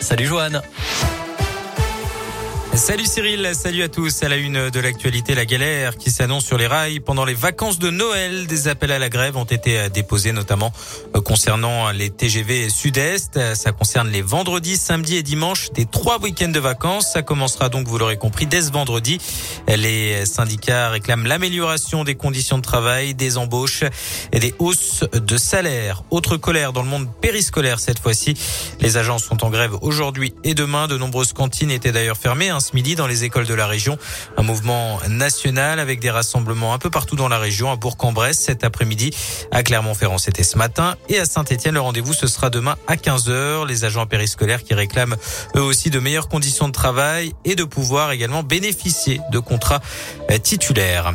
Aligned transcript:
Salut 0.00 0.26
Joanne. 0.26 0.62
Salut 2.76 3.06
Cyril, 3.06 3.52
salut 3.54 3.84
à 3.84 3.88
tous. 3.88 4.24
À 4.24 4.28
la 4.28 4.36
une 4.36 4.68
de 4.68 4.80
l'actualité, 4.80 5.36
la 5.36 5.46
galère 5.46 5.96
qui 5.96 6.10
s'annonce 6.10 6.44
sur 6.44 6.58
les 6.58 6.66
rails 6.66 6.98
pendant 6.98 7.24
les 7.24 7.32
vacances 7.32 7.78
de 7.78 7.88
Noël. 7.88 8.48
Des 8.48 8.66
appels 8.66 8.90
à 8.90 8.98
la 8.98 9.08
grève 9.08 9.36
ont 9.36 9.44
été 9.44 9.88
déposés, 9.90 10.32
notamment 10.32 10.72
euh, 11.14 11.20
concernant 11.20 11.92
les 11.92 12.10
TGV 12.10 12.68
Sud-Est. 12.68 13.54
Ça 13.54 13.70
concerne 13.70 14.08
les 14.08 14.22
vendredis, 14.22 14.76
samedis 14.76 15.18
et 15.18 15.22
dimanches 15.22 15.70
des 15.70 15.86
trois 15.86 16.20
week-ends 16.20 16.48
de 16.48 16.58
vacances. 16.58 17.12
Ça 17.12 17.22
commencera 17.22 17.68
donc, 17.68 17.86
vous 17.86 17.96
l'aurez 17.96 18.16
compris, 18.16 18.46
dès 18.46 18.62
ce 18.62 18.72
vendredi. 18.72 19.18
Les 19.68 20.26
syndicats 20.26 20.90
réclament 20.90 21.28
l'amélioration 21.28 22.02
des 22.02 22.16
conditions 22.16 22.58
de 22.58 22.62
travail, 22.62 23.14
des 23.14 23.38
embauches 23.38 23.84
et 24.32 24.40
des 24.40 24.52
hausses 24.58 25.04
de 25.12 25.36
salaire. 25.36 26.02
Autre 26.10 26.36
colère 26.36 26.72
dans 26.72 26.82
le 26.82 26.88
monde 26.88 27.06
périscolaire 27.20 27.78
cette 27.78 28.00
fois-ci. 28.00 28.34
Les 28.80 28.96
agents 28.96 29.18
sont 29.18 29.44
en 29.44 29.50
grève 29.50 29.76
aujourd'hui 29.80 30.34
et 30.42 30.54
demain. 30.54 30.88
De 30.88 30.98
nombreuses 30.98 31.32
cantines 31.32 31.70
étaient 31.70 31.92
d'ailleurs 31.92 32.18
fermées 32.18 32.50
midi 32.72 32.94
dans 32.94 33.06
les 33.06 33.24
écoles 33.24 33.46
de 33.46 33.54
la 33.54 33.66
région. 33.66 33.98
Un 34.36 34.42
mouvement 34.42 35.00
national 35.08 35.80
avec 35.80 36.00
des 36.00 36.10
rassemblements 36.10 36.72
un 36.72 36.78
peu 36.78 36.90
partout 36.90 37.16
dans 37.16 37.28
la 37.28 37.38
région, 37.38 37.70
à 37.70 37.76
Bourg-en-Bresse 37.76 38.38
cet 38.38 38.64
après-midi, 38.64 39.10
à 39.50 39.62
Clermont-Ferrand 39.62 40.18
c'était 40.18 40.44
ce 40.44 40.56
matin 40.56 40.96
et 41.08 41.18
à 41.18 41.26
Saint-Etienne 41.26 41.74
le 41.74 41.80
rendez-vous 41.80 42.14
ce 42.14 42.26
sera 42.26 42.50
demain 42.50 42.76
à 42.86 42.96
15h. 42.96 43.66
Les 43.66 43.84
agents 43.84 44.06
périscolaires 44.06 44.62
qui 44.62 44.74
réclament 44.74 45.16
eux 45.56 45.62
aussi 45.62 45.90
de 45.90 45.98
meilleures 45.98 46.28
conditions 46.28 46.68
de 46.68 46.72
travail 46.72 47.32
et 47.44 47.56
de 47.56 47.64
pouvoir 47.64 48.12
également 48.12 48.42
bénéficier 48.42 49.20
de 49.30 49.38
contrats 49.38 49.80
euh, 50.30 50.38
titulaires. 50.38 51.14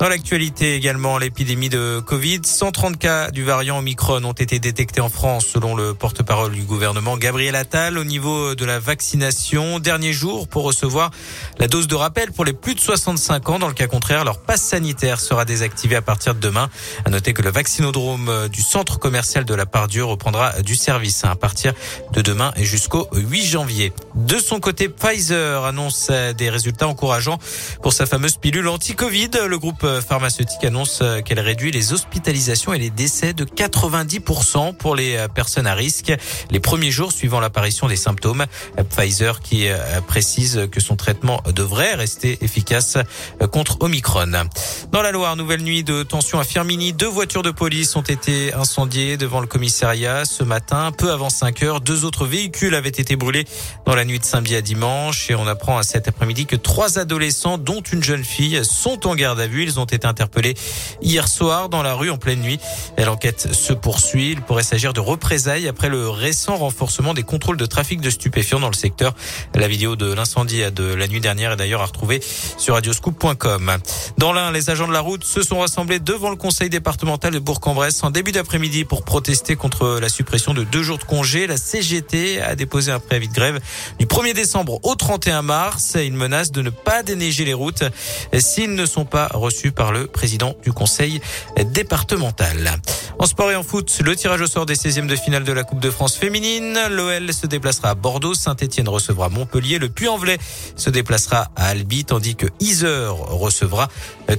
Dans 0.00 0.08
l'actualité 0.08 0.76
également, 0.76 1.18
l'épidémie 1.18 1.68
de 1.68 2.00
Covid. 2.00 2.40
130 2.42 2.98
cas 2.98 3.30
du 3.30 3.44
variant 3.44 3.80
Omicron 3.80 4.24
ont 4.24 4.32
été 4.32 4.58
détectés 4.58 5.02
en 5.02 5.10
France 5.10 5.44
selon 5.44 5.76
le 5.76 5.92
porte-parole 5.92 6.52
du 6.52 6.62
gouvernement 6.62 7.18
Gabriel 7.18 7.54
Attal 7.54 7.98
au 7.98 8.04
niveau 8.04 8.54
de 8.54 8.64
la 8.64 8.78
vaccination. 8.78 9.78
Dernier 9.78 10.14
jour 10.14 10.48
pour 10.48 10.62
recevoir 10.62 11.10
la 11.58 11.68
dose 11.68 11.86
de 11.86 11.94
rappel 11.96 12.32
pour 12.32 12.46
les 12.46 12.54
plus 12.54 12.74
de 12.74 12.80
65 12.80 13.50
ans. 13.50 13.58
Dans 13.58 13.68
le 13.68 13.74
cas 13.74 13.88
contraire, 13.88 14.24
leur 14.24 14.40
passe 14.40 14.62
sanitaire 14.62 15.20
sera 15.20 15.44
désactivé 15.44 15.96
à 15.96 16.02
partir 16.02 16.34
de 16.34 16.40
demain. 16.40 16.70
À 17.04 17.10
noter 17.10 17.34
que 17.34 17.42
le 17.42 17.50
vaccinodrome 17.50 18.48
du 18.48 18.62
centre 18.62 18.98
commercial 18.98 19.44
de 19.44 19.54
la 19.54 19.66
Pardieu 19.66 20.06
reprendra 20.06 20.62
du 20.62 20.76
service 20.76 21.24
à 21.24 21.36
partir 21.36 21.74
de 22.14 22.22
demain 22.22 22.54
et 22.56 22.64
jusqu'au 22.64 23.06
8 23.12 23.44
janvier. 23.44 23.92
De 24.14 24.38
son 24.38 24.60
côté, 24.60 24.88
Pfizer 24.88 25.62
annonce 25.62 26.10
des 26.38 26.48
résultats 26.48 26.88
encourageants 26.88 27.38
pour 27.82 27.92
sa 27.92 28.06
fameuse 28.06 28.38
pilule 28.38 28.68
anti-Covid. 28.68 29.28
Le 29.46 29.58
groupe 29.58 29.84
pharmaceutique 30.00 30.62
annonce 30.64 31.00
euh, 31.02 31.20
qu'elle 31.20 31.40
réduit 31.40 31.70
les 31.70 31.92
hospitalisations 31.92 32.72
et 32.72 32.78
les 32.78 32.90
décès 32.90 33.32
de 33.32 33.44
90% 33.44 34.74
pour 34.74 34.94
les 34.94 35.16
euh, 35.16 35.28
personnes 35.28 35.66
à 35.66 35.74
risque 35.74 36.12
les 36.50 36.60
premiers 36.60 36.90
jours 36.90 37.12
suivant 37.12 37.40
l'apparition 37.40 37.88
des 37.88 37.96
symptômes. 37.96 38.44
Pfizer 38.90 39.40
qui 39.40 39.68
euh, 39.68 39.78
précise 40.06 40.68
que 40.70 40.80
son 40.80 40.96
traitement 40.96 41.42
devrait 41.54 41.94
rester 41.94 42.38
efficace 42.42 42.98
contre 43.52 43.78
Omicron. 43.80 44.32
Dans 44.92 45.02
la 45.02 45.12
Loire, 45.12 45.36
nouvelle 45.36 45.62
nuit 45.62 45.82
de 45.82 46.02
tension 46.02 46.38
à 46.38 46.44
Firmini. 46.44 46.92
Deux 46.92 47.08
voitures 47.08 47.42
de 47.42 47.50
police 47.50 47.96
ont 47.96 48.02
été 48.02 48.52
incendiées 48.54 49.16
devant 49.16 49.40
le 49.40 49.46
commissariat 49.46 50.24
ce 50.24 50.44
matin. 50.44 50.92
Peu 50.96 51.10
avant 51.10 51.30
5 51.30 51.62
heures, 51.62 51.80
deux 51.80 52.04
autres 52.04 52.26
véhicules 52.26 52.74
avaient 52.74 52.88
été 52.88 53.16
brûlés 53.16 53.46
dans 53.86 53.94
la 53.94 54.04
nuit 54.04 54.18
de 54.18 54.24
samedi 54.24 54.54
à 54.56 54.62
dimanche. 54.62 55.30
Et 55.30 55.34
on 55.34 55.46
apprend 55.46 55.78
à 55.78 55.82
cet 55.82 56.08
après-midi 56.08 56.46
que 56.46 56.56
trois 56.56 56.98
adolescents, 56.98 57.58
dont 57.58 57.80
une 57.80 58.02
jeune 58.02 58.24
fille, 58.24 58.60
sont 58.64 59.06
en 59.06 59.14
garde 59.14 59.40
à 59.40 59.46
vue. 59.46 59.62
Ils 59.62 59.79
ont 59.79 59.79
été 59.86 60.06
interpellés 60.06 60.54
hier 61.02 61.28
soir 61.28 61.68
dans 61.68 61.82
la 61.82 61.94
rue 61.94 62.10
en 62.10 62.16
pleine 62.16 62.40
nuit. 62.40 62.58
L'enquête 62.98 63.52
se 63.52 63.72
poursuit. 63.72 64.32
Il 64.32 64.42
pourrait 64.42 64.62
s'agir 64.62 64.92
de 64.92 65.00
représailles 65.00 65.68
après 65.68 65.88
le 65.88 66.08
récent 66.08 66.56
renforcement 66.56 67.14
des 67.14 67.22
contrôles 67.22 67.56
de 67.56 67.66
trafic 67.66 68.00
de 68.00 68.10
stupéfiants 68.10 68.60
dans 68.60 68.68
le 68.68 68.74
secteur. 68.74 69.14
La 69.54 69.68
vidéo 69.68 69.96
de 69.96 70.12
l'incendie 70.12 70.62
de 70.70 70.84
la 70.94 71.08
nuit 71.08 71.20
dernière 71.20 71.52
est 71.52 71.56
d'ailleurs 71.56 71.82
à 71.82 71.86
retrouver 71.86 72.20
sur 72.56 72.74
radioscoop.com. 72.74 73.78
Dans 74.18 74.32
l'un, 74.32 74.52
les 74.52 74.70
agents 74.70 74.88
de 74.88 74.92
la 74.92 75.00
route 75.00 75.24
se 75.24 75.42
sont 75.42 75.60
rassemblés 75.60 75.98
devant 75.98 76.30
le 76.30 76.36
conseil 76.36 76.70
départemental 76.70 77.32
de 77.32 77.38
Bourg-en-Bresse 77.38 78.02
en 78.02 78.10
début 78.10 78.32
d'après-midi 78.32 78.84
pour 78.84 79.04
protester 79.04 79.56
contre 79.56 79.98
la 80.00 80.08
suppression 80.08 80.54
de 80.54 80.64
deux 80.64 80.82
jours 80.82 80.98
de 80.98 81.04
congé. 81.04 81.46
La 81.46 81.56
CGT 81.56 82.40
a 82.40 82.54
déposé 82.54 82.92
un 82.92 83.00
préavis 83.00 83.28
de 83.28 83.34
grève 83.34 83.60
du 83.98 84.06
1er 84.06 84.34
décembre 84.34 84.80
au 84.82 84.94
31 84.94 85.42
mars. 85.42 85.96
Une 86.00 86.16
menace 86.16 86.52
de 86.52 86.62
ne 86.62 86.70
pas 86.70 87.02
déneiger 87.02 87.44
les 87.44 87.54
routes 87.54 87.84
s'ils 88.38 88.74
ne 88.74 88.86
sont 88.86 89.04
pas 89.04 89.28
reçus 89.32 89.69
par 89.72 89.92
le 89.92 90.06
président 90.06 90.54
du 90.62 90.72
conseil 90.72 91.20
départemental. 91.72 92.80
En 93.18 93.26
sport 93.26 93.50
et 93.50 93.56
en 93.56 93.62
foot, 93.62 94.00
le 94.02 94.16
tirage 94.16 94.40
au 94.40 94.46
sort 94.46 94.66
des 94.66 94.74
16e 94.74 95.06
de 95.06 95.16
finale 95.16 95.44
de 95.44 95.52
la 95.52 95.62
Coupe 95.62 95.80
de 95.80 95.90
France 95.90 96.16
féminine. 96.16 96.78
L'OL 96.90 97.32
se 97.32 97.46
déplacera 97.46 97.90
à 97.90 97.94
Bordeaux, 97.94 98.34
Saint-Etienne 98.34 98.88
recevra 98.88 99.28
Montpellier, 99.28 99.78
le 99.78 99.88
Puy-en-Velay 99.88 100.38
se 100.76 100.88
déplacera 100.88 101.50
à 101.56 101.66
Albi, 101.66 102.04
tandis 102.04 102.34
que 102.34 102.46
Iser 102.60 103.08
recevra 103.10 103.88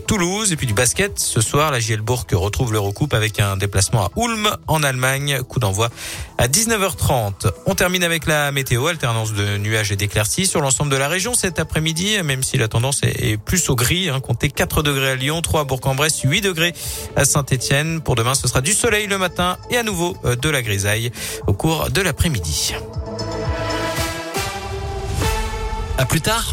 Toulouse. 0.08 0.52
Et 0.52 0.56
puis 0.56 0.68
du 0.68 0.74
basket, 0.74 1.20
ce 1.20 1.42
soir, 1.42 1.72
la 1.72 1.80
JL 1.80 2.02
Bourg 2.02 2.26
retrouve 2.32 2.74
l'Eurocoupe 2.74 3.14
avec 3.14 3.40
un 3.40 3.58
déplacement 3.58 4.06
à 4.06 4.12
Ulm 4.18 4.50
en 4.68 4.84
Allemagne. 4.84 5.42
Coup 5.44 5.60
d'envoi 5.60 5.90
à 6.38 6.48
19h30. 6.48 7.52
On 7.68 7.76
termine 7.76 8.04
avec 8.04 8.26
la 8.26 8.52
météo, 8.52 8.88
alternance 8.88 9.34
de 9.34 9.58
nuages 9.58 9.92
et 9.92 9.96
d'éclaircies 9.96 10.48
sur 10.48 10.62
l'ensemble 10.62 10.90
de 10.90 10.96
la 10.96 11.08
région 11.08 11.36
cet 11.36 11.60
après-midi, 11.60 12.18
même 12.24 12.42
si 12.42 12.58
la 12.58 12.68
tendance 12.68 13.02
est 13.04 13.38
plus 13.38 13.70
au 13.70 13.76
gris. 13.76 14.10
Hein, 14.10 14.22
comptez 14.22 14.50
4 14.50 14.82
degrés 14.82 15.12
à 15.12 15.16
Lyon, 15.22 15.42
3 15.42 15.62
à 15.62 15.64
Bourg-en-Bresse, 15.64 16.22
8 16.24 16.42
degrés 16.42 16.74
à 17.16 17.26
Saint-Etienne. 17.26 18.02
Pour 18.02 18.16
demain, 18.16 18.34
ce 18.34 18.48
sera 18.48 18.62
du 18.62 18.74
soleil 18.74 19.08
le 19.08 19.18
matin 19.18 19.58
et 19.70 19.78
à 19.78 19.84
nouveau 19.84 20.18
euh, 20.26 20.36
de 20.36 20.50
la 20.50 20.62
grisaille 20.62 21.12
au 21.48 21.54
cours 21.54 21.90
de 21.90 22.02
l'après-midi. 22.02 22.74
À 25.98 26.06
plus 26.06 26.22
tard. 26.22 26.46